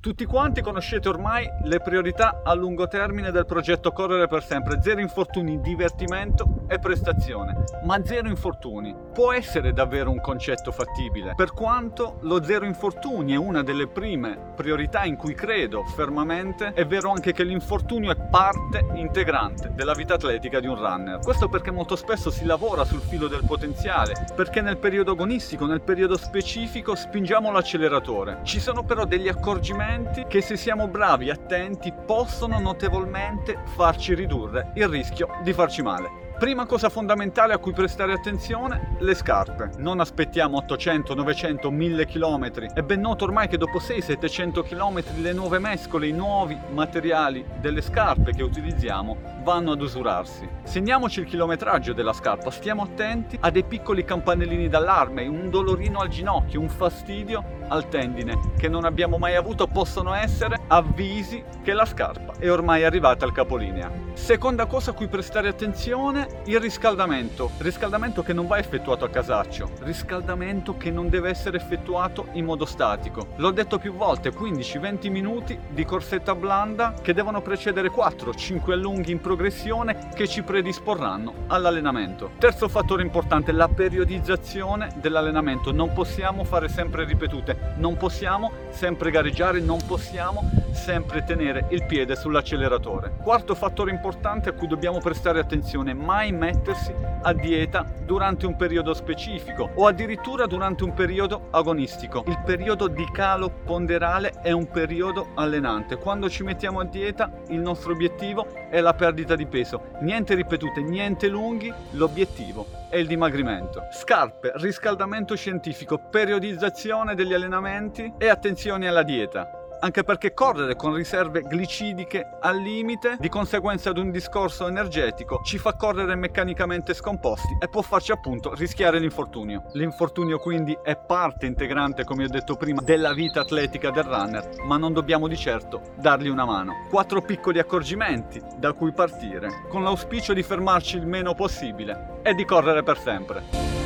Tutti 0.00 0.24
quanti 0.24 0.62
conoscete 0.62 1.10
ormai 1.10 1.46
le 1.64 1.78
priorità 1.80 2.40
a 2.42 2.54
lungo 2.54 2.88
termine 2.88 3.30
del 3.30 3.44
progetto 3.44 3.92
Correre 3.92 4.28
per 4.28 4.42
sempre. 4.42 4.80
Zero 4.80 4.98
infortuni, 4.98 5.60
divertimento 5.60 6.64
e 6.68 6.78
prestazione. 6.78 7.64
Ma 7.84 8.02
zero 8.02 8.28
infortuni 8.28 8.96
può 9.12 9.30
essere 9.30 9.74
davvero 9.74 10.10
un 10.10 10.22
concetto 10.22 10.72
fattibile, 10.72 11.34
per 11.36 11.52
quanto 11.52 12.16
lo 12.22 12.42
zero 12.42 12.64
infortuni 12.64 13.34
è 13.34 13.36
una 13.36 13.62
delle 13.62 13.88
prime 13.88 14.52
priorità 14.56 15.04
in 15.04 15.16
cui 15.16 15.34
credo 15.34 15.84
fermamente, 15.84 16.72
è 16.72 16.86
vero 16.86 17.10
anche 17.10 17.34
che 17.34 17.44
l'infortunio 17.44 18.10
è 18.10 18.16
parte 18.16 18.86
integrante 18.94 19.72
della 19.74 19.92
vita 19.92 20.14
atletica 20.14 20.60
di 20.60 20.66
un 20.66 20.76
runner. 20.76 21.18
Questo 21.18 21.50
perché 21.50 21.70
molto 21.70 21.96
spesso 21.96 22.30
si 22.30 22.46
lavora 22.46 22.84
sul 22.84 23.00
filo 23.00 23.28
del 23.28 23.44
potenziale, 23.44 24.14
perché 24.34 24.62
nel 24.62 24.78
periodo 24.78 25.10
agonistico, 25.10 25.66
nel 25.66 25.82
periodo 25.82 26.16
specifico 26.16 26.94
spingiamo 26.94 27.52
l'acceleratore. 27.52 28.38
Ci 28.44 28.60
sono 28.60 28.82
però 28.82 29.04
degli 29.04 29.28
accorgimenti 29.28 29.88
elementi 29.90 30.24
che 30.28 30.40
se 30.40 30.56
siamo 30.56 30.86
bravi 30.86 31.28
e 31.28 31.32
attenti 31.32 31.92
possono 31.92 32.60
notevolmente 32.60 33.58
farci 33.74 34.14
ridurre 34.14 34.70
il 34.74 34.88
rischio 34.88 35.28
di 35.42 35.52
farci 35.52 35.82
male. 35.82 36.29
Prima 36.40 36.64
cosa 36.64 36.88
fondamentale 36.88 37.52
a 37.52 37.58
cui 37.58 37.74
prestare 37.74 38.14
attenzione, 38.14 38.96
le 39.00 39.14
scarpe. 39.14 39.72
Non 39.76 40.00
aspettiamo 40.00 40.56
800, 40.56 41.12
900, 41.12 41.70
1000 41.70 42.06
km. 42.06 42.72
È 42.72 42.80
ben 42.80 43.00
noto 43.00 43.24
ormai 43.24 43.46
che 43.46 43.58
dopo 43.58 43.76
600-700 43.76 44.62
km 44.62 45.20
le 45.20 45.34
nuove 45.34 45.58
mescole, 45.58 46.06
i 46.06 46.12
nuovi 46.12 46.58
materiali 46.70 47.44
delle 47.60 47.82
scarpe 47.82 48.32
che 48.32 48.42
utilizziamo 48.42 49.18
vanno 49.42 49.72
ad 49.72 49.82
usurarsi. 49.82 50.48
Segniamoci 50.62 51.20
il 51.20 51.26
chilometraggio 51.26 51.92
della 51.92 52.14
scarpa, 52.14 52.50
stiamo 52.50 52.84
attenti 52.84 53.36
a 53.38 53.50
dei 53.50 53.64
piccoli 53.64 54.02
campanellini 54.06 54.70
d'allarme, 54.70 55.26
un 55.26 55.50
dolorino 55.50 55.98
al 55.98 56.08
ginocchio, 56.08 56.58
un 56.58 56.70
fastidio 56.70 57.58
al 57.68 57.88
tendine 57.88 58.38
che 58.56 58.68
non 58.68 58.84
abbiamo 58.84 59.18
mai 59.18 59.36
avuto 59.36 59.66
possono 59.66 60.14
essere 60.14 60.58
avvisi 60.68 61.44
che 61.62 61.72
la 61.72 61.84
scarpa 61.84 62.32
è 62.38 62.50
ormai 62.50 62.84
arrivata 62.84 63.24
al 63.24 63.32
capolinea. 63.32 63.90
Seconda 64.14 64.66
cosa 64.66 64.90
a 64.90 64.94
cui 64.94 65.08
prestare 65.08 65.48
attenzione, 65.48 66.28
il 66.44 66.60
riscaldamento. 66.60 67.50
Riscaldamento 67.58 68.22
che 68.22 68.32
non 68.32 68.46
va 68.46 68.58
effettuato 68.58 69.04
a 69.04 69.08
casaccio, 69.08 69.70
riscaldamento 69.80 70.76
che 70.76 70.90
non 70.90 71.08
deve 71.08 71.30
essere 71.30 71.56
effettuato 71.56 72.26
in 72.32 72.44
modo 72.44 72.64
statico. 72.64 73.28
L'ho 73.36 73.50
detto 73.50 73.78
più 73.78 73.94
volte, 73.94 74.30
15-20 74.30 75.10
minuti 75.10 75.58
di 75.68 75.84
corsetta 75.84 76.34
blanda 76.34 76.94
che 77.00 77.14
devono 77.14 77.40
precedere 77.40 77.90
4-5 77.90 78.72
allunghi 78.72 79.12
in 79.12 79.20
progressione 79.20 80.10
che 80.14 80.28
ci 80.28 80.42
predisporranno 80.42 81.32
all'allenamento. 81.48 82.32
Terzo 82.38 82.68
fattore 82.68 83.02
importante, 83.02 83.52
la 83.52 83.68
periodizzazione 83.68 84.90
dell'allenamento. 84.96 85.72
Non 85.72 85.92
possiamo 85.92 86.44
fare 86.44 86.68
sempre 86.68 87.04
ripetute, 87.04 87.74
non 87.76 87.96
possiamo 87.96 88.52
sempre 88.70 89.10
gareggiare, 89.10 89.60
non 89.60 89.78
possiamo 89.86 90.50
sempre 90.72 91.24
tenere 91.24 91.66
il 91.70 91.84
piede 91.84 92.16
sull'acceleratore. 92.16 93.12
Quarto 93.22 93.54
fattore 93.54 93.90
importante 93.90 94.48
a 94.48 94.52
cui 94.52 94.66
dobbiamo 94.66 94.98
prestare 94.98 95.40
attenzione, 95.40 95.94
mai 95.94 96.19
mettersi 96.28 96.92
a 97.22 97.32
dieta 97.32 97.84
durante 98.04 98.46
un 98.46 98.56
periodo 98.56 98.94
specifico 98.94 99.70
o 99.74 99.86
addirittura 99.86 100.46
durante 100.46 100.84
un 100.84 100.92
periodo 100.92 101.48
agonistico. 101.50 102.24
Il 102.26 102.40
periodo 102.44 102.88
di 102.88 103.06
calo 103.10 103.50
ponderale 103.64 104.32
è 104.42 104.52
un 104.52 104.68
periodo 104.68 105.28
allenante. 105.34 105.96
Quando 105.96 106.28
ci 106.28 106.42
mettiamo 106.42 106.80
a 106.80 106.84
dieta 106.84 107.30
il 107.48 107.60
nostro 107.60 107.92
obiettivo 107.92 108.46
è 108.68 108.80
la 108.80 108.94
perdita 108.94 109.34
di 109.34 109.46
peso, 109.46 109.92
niente 110.00 110.34
ripetute, 110.34 110.82
niente 110.82 111.28
lunghi, 111.28 111.72
l'obiettivo 111.92 112.66
è 112.90 112.96
il 112.96 113.06
dimagrimento. 113.06 113.82
Scarpe, 113.90 114.52
riscaldamento 114.56 115.34
scientifico, 115.36 115.98
periodizzazione 115.98 117.14
degli 117.14 117.32
allenamenti 117.32 118.12
e 118.18 118.28
attenzione 118.28 118.88
alla 118.88 119.02
dieta 119.02 119.59
anche 119.80 120.04
perché 120.04 120.32
correre 120.32 120.76
con 120.76 120.94
riserve 120.94 121.42
glicidiche 121.42 122.38
al 122.40 122.58
limite, 122.58 123.16
di 123.18 123.28
conseguenza 123.28 123.90
ad 123.90 123.98
un 123.98 124.10
discorso 124.10 124.68
energetico, 124.68 125.40
ci 125.42 125.58
fa 125.58 125.74
correre 125.74 126.14
meccanicamente 126.14 126.94
scomposti 126.94 127.56
e 127.60 127.68
può 127.68 127.82
farci 127.82 128.12
appunto 128.12 128.54
rischiare 128.54 128.98
l'infortunio. 128.98 129.64
L'infortunio 129.72 130.38
quindi 130.38 130.76
è 130.82 130.96
parte 130.96 131.46
integrante, 131.46 132.04
come 132.04 132.24
ho 132.24 132.28
detto 132.28 132.56
prima, 132.56 132.82
della 132.82 133.12
vita 133.12 133.40
atletica 133.40 133.90
del 133.90 134.04
runner, 134.04 134.62
ma 134.64 134.76
non 134.76 134.92
dobbiamo 134.92 135.28
di 135.28 135.36
certo 135.36 135.80
dargli 135.96 136.28
una 136.28 136.44
mano. 136.44 136.86
Quattro 136.88 137.22
piccoli 137.22 137.58
accorgimenti 137.58 138.40
da 138.56 138.72
cui 138.72 138.92
partire, 138.92 139.64
con 139.68 139.82
l'auspicio 139.82 140.32
di 140.32 140.42
fermarci 140.42 140.96
il 140.96 141.06
meno 141.06 141.34
possibile 141.34 142.20
e 142.22 142.34
di 142.34 142.44
correre 142.44 142.82
per 142.82 142.98
sempre. 142.98 143.79